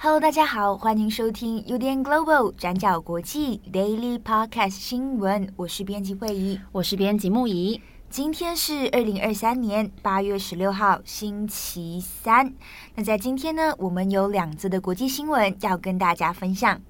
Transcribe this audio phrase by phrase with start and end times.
[0.00, 7.80] Hello，大家好，欢迎收听 UDN Global 转角国际 Daily Podcast 新闻，我是编辑慧仪，我是编辑木仪。
[8.10, 12.54] 今天是二零二三年八月十六号，星期三。
[12.94, 16.80] 那在今天呢，我们有两则的国际新闻要跟大家分享。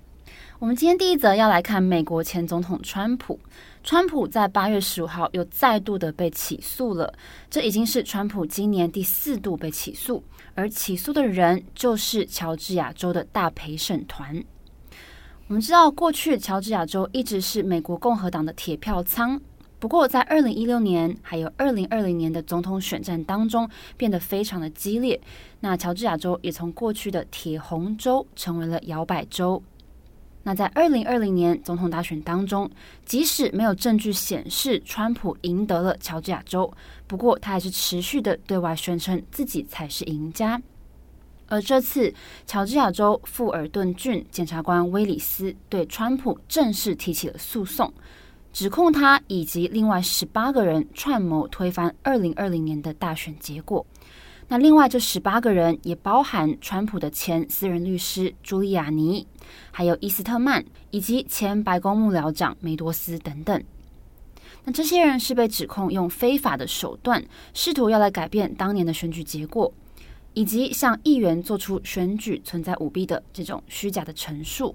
[0.60, 3.38] 我们今天第一则要来看美国前总统川普。
[3.82, 7.12] 川普在八月十五号又再度的被起诉了，
[7.50, 10.22] 这已经是川普今年第四度被起诉，
[10.54, 14.40] 而起诉的人就是乔治亚州的大陪审团。
[15.48, 19.40] 我们知道，过去乔治亚州一直是美国共和党的铁票仓。
[19.80, 25.20] 不过，在二零一六年还有二零二零年的总统选战当中，变得非常的激烈。
[25.60, 29.62] 那乔治亚州也从过去的铁红州成为了摇摆州。
[30.42, 32.68] 那在二零二零年总统大选当中，
[33.04, 36.72] 即使没有证据显示川普赢得了乔治亚州，
[37.06, 40.60] 不过他还是持续的对外宣称自己才是赢家。
[41.46, 42.12] 而这次，
[42.46, 47.92] 乔治亚州富尔顿郡检察官威里斯对川普正式提起了诉讼。
[48.58, 53.86] 指控他以及另外十八个人串谋推翻二零二零年的大选结果。
[54.48, 59.24] 那另外这十八个人也包含川普的前私人律师朱利亚尼，
[59.70, 63.62] 还有伊斯特曼以及前白宫幕僚长梅多斯等等。
[64.64, 67.24] 那这些人是被指控用非法的手段，
[67.54, 69.72] 试图要来改变当年的选举结果，
[70.34, 74.74] 以及向议员做出选举存在舞弊的这种虚假的陈述。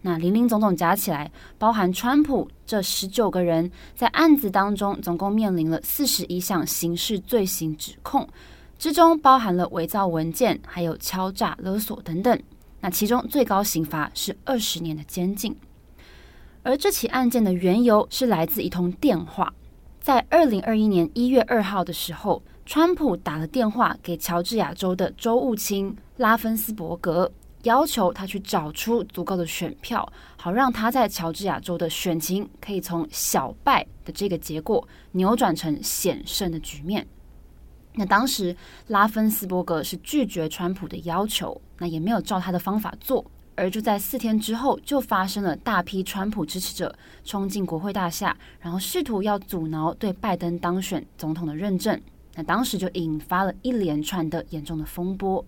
[0.00, 8.26] 那林林总总加起来，包含川普这十九个人，在案子当中总共面临了四十一项刑事罪行指控，
[8.78, 12.40] 之中包含了伪造文件，还有敲诈勒索等等。
[12.80, 15.56] 那其中最高刑罚是二十年的监禁。
[16.62, 19.52] 而这起案件的缘由是来自一通电话，
[20.00, 27.32] 在二零二一年一月二号的时候，川普打了电话给乔治亚州的州务卿拉芬斯伯格。
[27.64, 37.06] 要求他去找出足够的选票，好让他在乔治亚州的选情可以从小败的这个结果扭转成险胜的局面。
[37.94, 52.00] 那当时拉芬斯伯格是拒绝川普的要求，那也没有照他的方法做，而就在四天之后，就发生了大批川普支持者冲进国会大厦，然后试图要阻挠对拜登当选总统的认证。
[52.36, 55.44] 那当时就引发了一连串的严重的风波。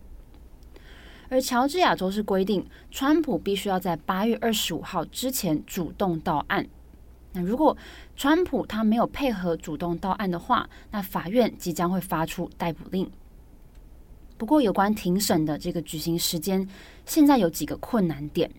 [1.30, 6.66] 而乔治亚州是规定，川普必须要在八月二十五号之前主动到案。
[7.32, 7.74] 那如果
[8.16, 13.08] 川普他没有配合主动到案的话，那法院即将会发出逮捕令。
[14.36, 16.66] 不过，有关庭审的这个举行时间，
[17.06, 18.50] 现在有几个困难点。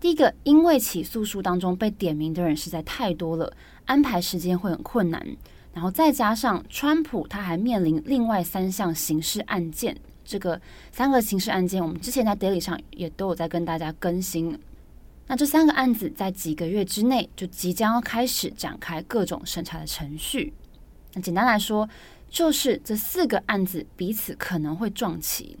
[0.00, 3.52] 第一个，因为起诉书当中被点名的人实在太多了，
[3.84, 5.24] 安排时间会很困难。
[5.72, 9.96] 然后再加上川普他还面临另外三项刑事案件。
[10.24, 10.60] 这个
[10.92, 14.58] 三个刑事案件，我们之前在 Daily 上也都有在跟大家更新。
[15.26, 20.52] 那这三个案子在几个月之内就即将要开始展开各种审查的程序。
[21.14, 21.88] 那简单来说，
[22.28, 25.56] 就是这四个案子彼此可能会撞齐，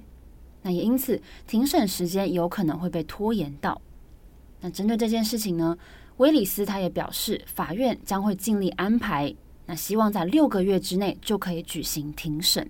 [0.62, 3.80] 那也因此庭审时间有可能会被拖延到。
[4.60, 5.76] 那针对这件事情呢，
[6.18, 9.34] 威里斯他也表示，法院将会尽力安排，
[9.66, 12.68] 那希望在六个月之内就可以举行庭审。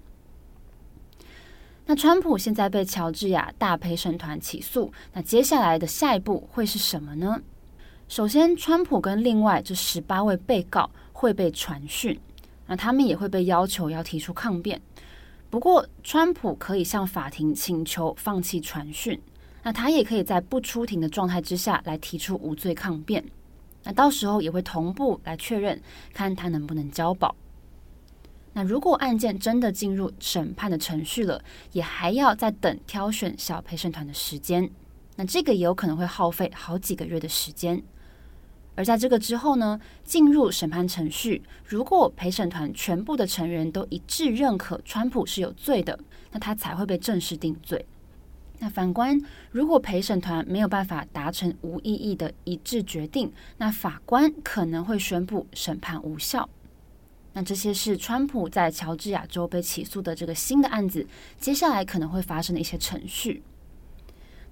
[1.92, 7.38] 那川普现在被乔治亚大陪审团起诉，那接下来的下一步会是什么呢？
[8.08, 12.19] 首先，川普跟另外这十八位被告会被传讯，
[12.66, 14.81] 那他们也会被要求要提出抗辩。
[15.50, 19.20] 不过，川普可以向法庭请求放弃传讯，
[19.62, 23.22] 那他也可以在不出庭的状态之下来提出无罪抗辩。
[23.82, 25.78] 那到时候也会同步来确认，
[26.14, 27.36] 看他能不能交保。
[28.54, 34.70] 那如果案件真的进入审判的程序了，也还要再等挑选小陪审团的时间，
[35.16, 37.82] 那这个也有可能会耗费好几个月的时间。
[38.75, 45.99] 而在这个之后呢，进入审判程序，如果陪审团全部的成员都一致认可川普是有罪的，
[46.31, 47.84] 那他才会被正式定罪。
[48.58, 49.20] 那反观，
[49.50, 56.49] 如果陪审团没有办法达成无异议的一致决定，那法官可能会宣布审判无效。
[57.34, 61.06] 那这些是川普在乔治亚州被起诉的这个新的案子，
[61.38, 63.43] 接下来可能会发生的一些程序。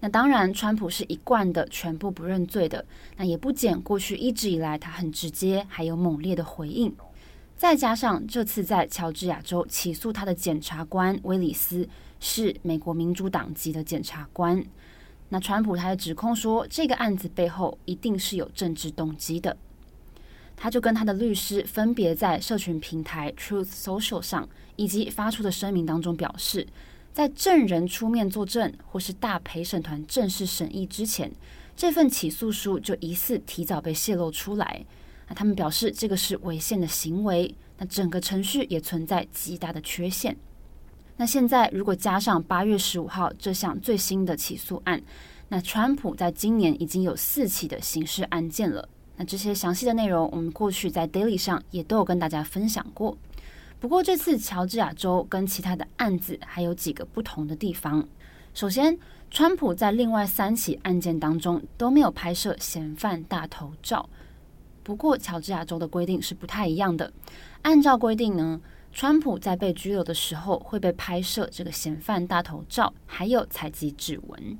[0.00, 2.82] 那当然，川普是一贯的全部不认罪的，
[3.18, 6.94] 那也不减过去一直以来他很直接还有猛烈的回应。
[7.54, 11.86] 再加上这次在乔治亚州起诉他的检察官威里斯
[12.18, 14.64] 是美国民主党籍的检察官，
[15.28, 19.54] 那川普他也指控说，这个案子背后一定是有政治动机的。
[20.62, 24.46] 他就跟他的律师分别在社群平台 Truth Social 上
[24.76, 26.66] 以及发出的声明当中表示，
[27.14, 31.32] 在证人出面作证或是大陪审团正式审议之前，
[31.74, 34.84] 这份起诉书就疑似提早被泄露出来。
[35.28, 40.36] 那他们表示这个是违宪的行为，那整个程序也存在极大的缺陷。
[41.16, 45.02] 那现在如果加上八月十五号这项最新的起诉案，
[45.48, 48.86] 那川普在今年已经有四起的刑事案件了。
[49.20, 53.14] 那这些详细的内容，我们过去在 Daily 上也都有跟大家分享过。
[53.78, 58.08] 不过这次乔治亚州跟其他的案子还有几个不同的地方。
[58.54, 58.98] 首先，
[59.30, 64.08] 川普在另外三起案件当中都没有拍摄嫌犯大头照。
[64.82, 67.12] 不过乔治亚州的规定是不太一样的。
[67.60, 68.58] 按照规定呢，
[68.90, 74.58] 川普在被拘留的时候会被拍摄这个嫌犯大头照，还有采集指纹。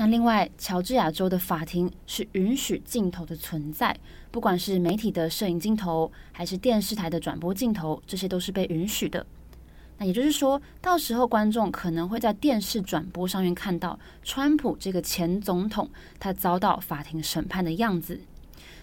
[0.00, 3.94] 那另外，乔治亚州的法庭是允许镜头的存在，
[4.30, 9.26] 不管是媒体的摄影镜头，还是电视台的转播镜头，这些都是被允许的。
[9.98, 18.18] 那也就是说，到时候观众可能会在电视转播上面看到川普这个前总统他遭到法庭审判的样子。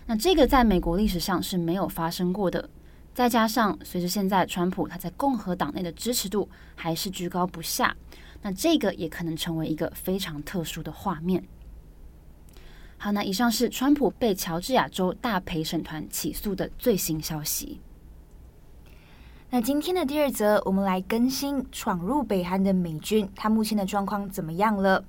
[0.06, 2.70] 那这个在美国历史上是没有发生过的。
[3.18, 7.98] 再加上随着现在川普他在共和党内的支持度还是居高不下。
[8.44, 11.44] 那这个也可能成为一个非常特殊的画面。
[13.00, 17.82] 好，那以上是川普被乔治亚州大陪审团起诉的最新消息。
[19.50, 25.04] 那今天的第二则，我们来更新闯入北韩的美军，他目前的状况怎么样了？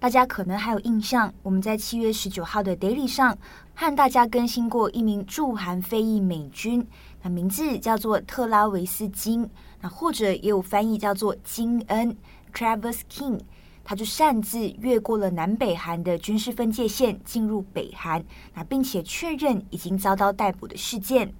[0.00, 3.38] 大家可能还有印象，我们在七月十九号的 Daily 上
[3.74, 6.86] 和大家更新过一名驻韩非裔美军，
[7.24, 9.48] 那名字叫做特拉维斯金，
[9.80, 12.14] 那或者也有翻译叫做金恩。
[12.52, 13.40] Travis King，
[13.82, 18.22] 他就擅自越过了南北韩的军事分界线进入北韩，
[18.52, 21.32] 那并且确认已经遭到逮捕的事件。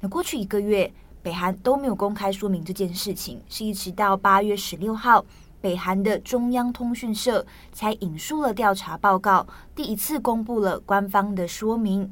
[0.00, 0.90] 那过去一个月，
[1.22, 5.22] 北韩都没有公开说明这件事情，是一直到八月十六号，
[5.60, 12.10] 北韩的中央通讯社才引述了调查报告，第一次公布了官方的说明。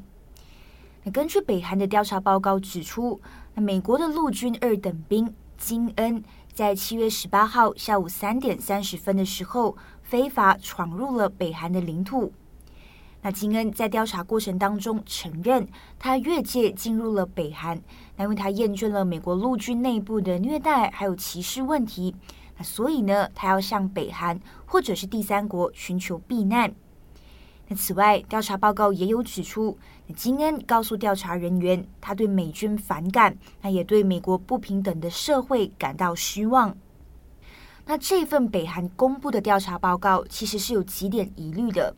[1.10, 3.20] 根据北韩的调查报告指出，
[3.54, 6.22] 那美国的陆军二等兵金恩。
[6.52, 12.32] 在七月十八号下午三点三十分的时候，非法闯入了北韩的领土。
[13.22, 15.66] 那金恩在调查过程当中承认，
[15.98, 17.80] 他越界进入了北韩，
[18.16, 22.14] 那因为他厌倦了美国陆军内部的虐待还有歧视问题，
[22.58, 26.74] 那所以呢，他要向北韩或者是第三国寻求避难。
[27.68, 29.78] 那此外，调查报告也有指出，
[30.12, 36.76] 金恩告诉调查人员，他对美军反感，那也对美国不平等的社会感到失望。
[37.86, 41.94] 那这份北韩公布的调查报告其实是有几点疑虑的。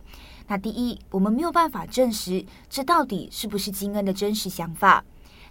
[0.46, 5.04] 那第一，我们没有办法证实这到底是不是金恩的真实想法。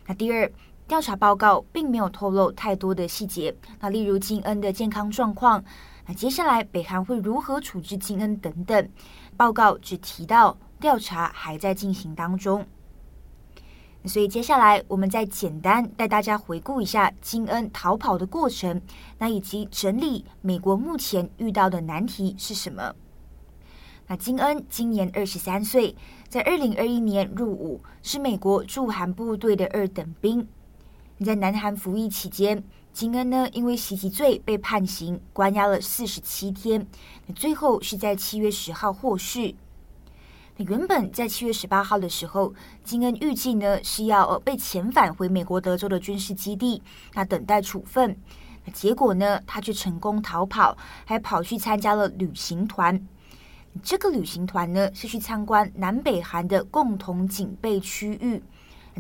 [0.08, 0.52] 那第二，
[0.88, 5.64] 调查报告并没有透露太多的细节，那例如金恩的健康状况。
[6.08, 8.90] 那接下来北韩会如何处置金恩等等？
[9.38, 12.66] 报告只提到调查还在进行当中。
[14.04, 18.82] 所以接下来我们再简单带大家回顾一下金恩逃跑的过程，
[19.20, 22.96] 那以及整理美国目前遇到的难题是什么？
[24.08, 25.96] 那金恩今年二十三岁，
[26.28, 30.46] 在二零二一年入伍，是美国驻韩部队的二等兵。
[31.24, 32.64] 在南韩服役期间。
[32.92, 36.86] 金恩呢，因为袭击罪被判刑，关押了四十七天。
[37.34, 39.56] 最后是在七月十号获释。
[40.62, 42.54] 原本在七月十八号的时候，
[42.84, 46.82] 金恩预计呢是要被遣返回美国德州的军事基地，
[47.14, 48.16] 那等待处分。
[48.74, 53.08] 结果呢，他却成功逃跑，还跑去参加了旅行团。
[53.82, 58.44] 这个旅行团呢是去参观南北韩的共同警备区域。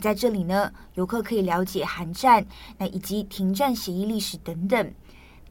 [0.02, 2.46] 在这里呢，游客可以了解韩战，
[2.78, 4.94] 那以及停战协议历史等等。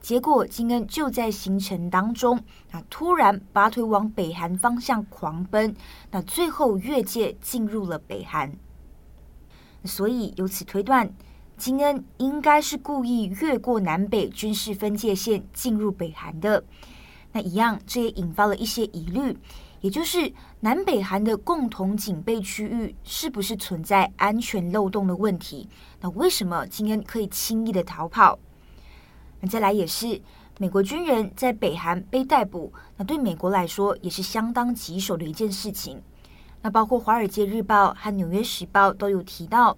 [0.00, 2.40] 结果金恩就在行程当中，
[2.72, 5.74] 那突然拔腿往北韩方向狂奔，
[6.10, 8.50] 那最后越界进入了北韩。
[9.84, 11.12] 所以由此推断，
[11.56, 16.64] 金恩应该是故意越过南北军事分界线进入北韩的。
[17.32, 19.36] 那一样，这也引发了一些疑虑。
[19.80, 20.30] 也就是
[20.60, 25.66] 南北韩的共同警备区域是不是存在安全漏洞的问题？
[26.00, 28.38] 那为什么金恩可以轻易的逃跑？
[29.40, 30.20] 那再来也是
[30.58, 36.02] 美国军人在北韩被逮捕，那对美国来说也是相当棘手的一件事情。
[36.62, 39.76] 那包括《华尔街日报》和《纽约时报》都有提到，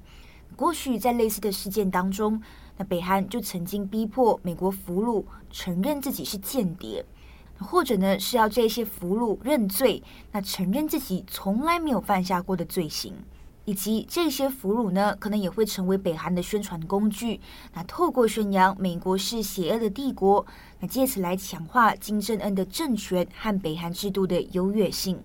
[0.56, 2.42] 过去在类似的事件当中，
[2.76, 7.04] 那北韩就曾经逼迫美国俘虏承认自己是间谍，
[7.58, 10.02] 或者呢是要这些俘虏认罪，
[10.32, 13.14] 那承认自己从来没有犯下过的罪行。
[13.64, 17.40] 以及这些俘虏呢，可能也会成为北韩的宣传工具。
[17.74, 20.44] 那透过宣扬美国是邪恶的帝国，
[20.80, 25.22] 那借此来强化金正恩的政权和北韩制度的优越性。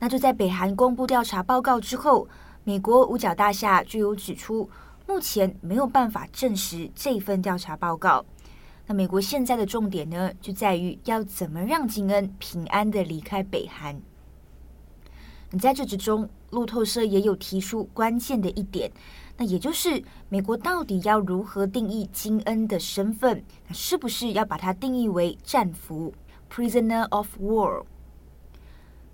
[0.00, 2.28] 那就在北韩公布调查报告之后，
[2.64, 4.68] 美国五角大厦就有指出，
[5.06, 8.24] 目前没有办法证实这份调查报告。
[8.86, 14.00] 那美国现在的重点呢，就在于要怎么让金恩平安的离开北韩。
[15.50, 18.90] 你在这之中，路透社也有提出关键的一点，
[19.36, 23.44] 那也就是美国到底要如何定义金恩的身份？
[23.70, 26.12] 是不是要把它定义为战俘
[26.50, 27.84] （prisoner of war）？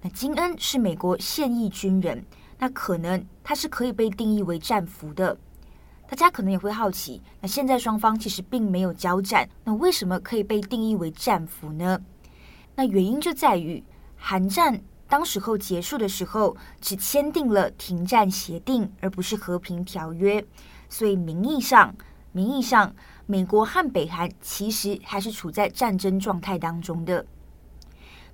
[0.01, 2.25] 那金恩是美国现役军人，
[2.59, 5.37] 那可能他是可以被定义为战俘的。
[6.07, 12.01] 大家可能也会好奇，那现在双方其实并没有交战，那为什么可以被定义为战俘呢？
[12.77, 13.83] 那原因就在于
[14.15, 14.81] 韩战。
[15.09, 20.45] 当时候结束的时候，只签订了停战协定，而不是和平条约，
[20.89, 21.95] 所以名义上，
[22.33, 22.95] 名义上，
[23.27, 27.25] 美国和北韩其实还是处在战争状态当中的。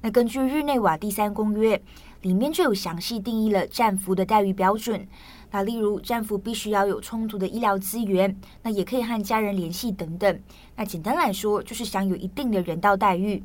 [0.01, 1.79] 那根据日内瓦第三公约
[2.23, 5.07] 里面就有详细定义了战俘的待遇标准，
[5.51, 10.41] 那例如战俘必须要有充足的医疗资源，那也可以和家人联系等等。
[10.77, 13.43] 那简单来说，就是享有一定的人道待遇。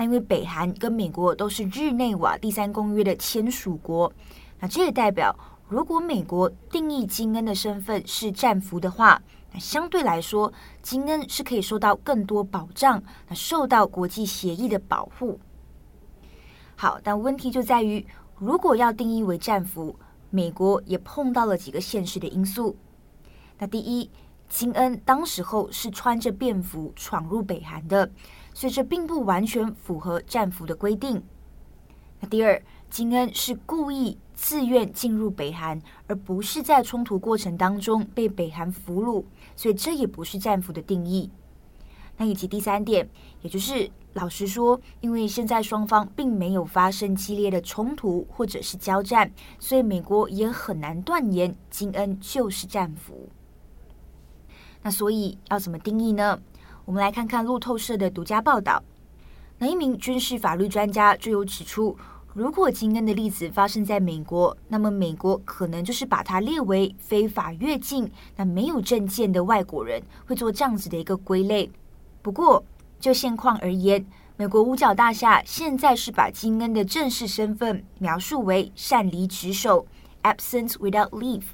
[0.00, 4.10] 那因为北韩跟美国都是日内瓦第三公约的签署国，
[4.58, 5.38] 那这也代表，
[5.68, 9.20] 如果美国定义金恩的身份是战俘的话，
[9.52, 15.38] 那相对来说，金恩是可以受到更多保障，那受到国际协议的保护。
[16.76, 18.06] 好，但问题就在于，
[18.38, 19.94] 如果要定义为战俘，
[20.30, 22.74] 美国也碰到了几个现实的因素。
[23.58, 24.10] 那第一，
[24.48, 28.10] 金恩当时候是穿着便服闯入北韩的。
[28.52, 31.22] 所以这并不完全符合战俘的规定。
[32.20, 39.24] 那第二，金恩是故意自愿进入北韩，而不是在冲突过程当中被北韩俘虏，
[39.56, 41.30] 所以这也不是战俘的定义。
[42.16, 43.08] 那以及第三点，
[43.40, 53.30] 也就是老实说，因为现在双方并没有发生激烈的冲突或者是交战，所以美国也很难断言金恩就是战俘。
[54.82, 56.38] 那所以要怎么定义呢？
[56.90, 58.82] 我们来看看路透社的独家报道。
[59.58, 61.96] 那一名军事法律专家就有指出，
[62.34, 71.70] 如果金恩的例子发生在美国，那么美国可能就是把他列为非法越境、那没有证件的外国人，会做这样子的一个归类。
[72.22, 72.64] 不过，
[72.98, 74.04] 就现况而言，
[74.36, 79.86] 美国五角大厦现在是把金恩的正式身份描述为擅离职守
[80.24, 81.44] （absent without leave）。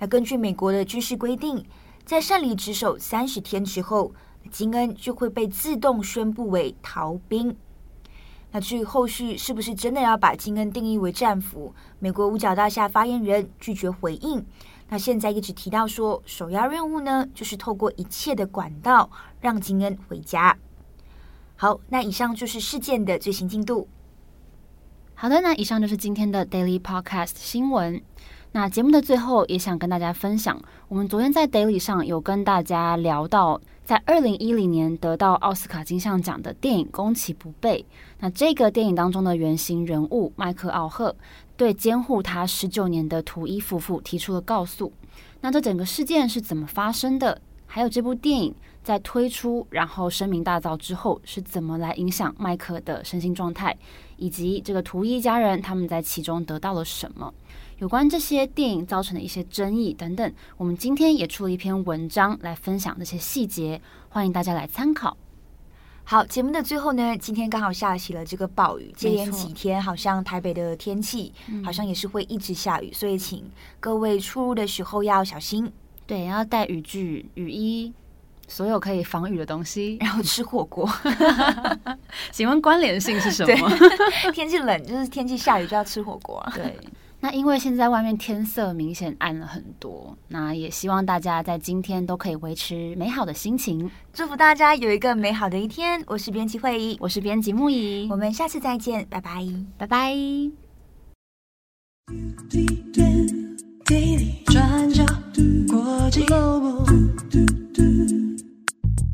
[0.00, 1.64] 那根据美国的军事规定，
[2.04, 4.12] 在擅离职守三十天之后，
[4.50, 7.56] 金恩就会被自动宣布为逃兵。
[8.50, 14.44] 那至于后续是不是真的要把金恩定义为战俘，美国五角大厦发言人拒绝回应。
[14.88, 20.56] 那现在一直提到说，首要任务呢，就是透过一切的管道让金恩回家。
[21.56, 23.86] 好，那以上就是事件的最新进度。
[25.14, 28.00] 好的，那以上就是今天的 Daily Podcast 新闻。
[28.52, 33.60] 那节目的最后，也想跟大家分享，我们昨天在 Daily 上有跟大家聊到。
[33.84, 37.80] 在二零一零年得到奥斯卡金像奖的电影《攻其不备》，
[38.18, 41.16] 那这个电影当中的原型人物麦克奥赫
[41.56, 44.92] 对监护他十九年的图伊夫妇提出了告诉。
[45.40, 47.40] 那这整个事件是怎么发生的？
[47.66, 53.74] 还有这部电影在推出然后声名大噪之后是怎么来影响麦克的身心状态，
[54.18, 57.32] 以及这个图伊家人他们在其中得到了什么？
[57.78, 65.16] 有关这些电影造成的一些争议等等，我们今天也出了一篇文章来分享这些细节，欢迎大家来参考。
[66.02, 71.32] 好，节目的最后呢，今天刚好下起了这个暴雨，接连几天好像台北的天气
[71.64, 75.70] 好像也是会一直下雨，嗯、所以请各位出入的时候要小心。
[76.04, 77.92] 对，要带雨具、雨衣，
[78.48, 80.88] 所有可以防雨的东西， 然后吃火锅。
[82.32, 83.70] 请问关联性是什么？
[84.34, 86.52] 天气冷就是天气下雨就要吃火锅啊。
[86.56, 86.76] 对。
[87.20, 96.00] 那因为现在外面天色明显暗了很多，那也希望大家在今天都可以维持美好的心情，祝福大家有一个美好的一天。
[96.06, 99.44] 我是编辑惠议，我是编辑木仪，我们下次再见，拜拜，
[99.76, 100.14] 拜拜。
[104.46, 105.04] 转角
[105.68, 106.92] 国际 g l o b
[107.38, 107.46] a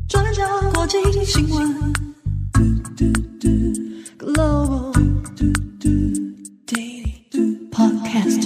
[0.07, 0.43] 转角
[0.73, 1.93] 国际新闻
[2.95, 3.11] g
[4.19, 4.84] l o b a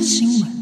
[0.10, 0.59] 新闻。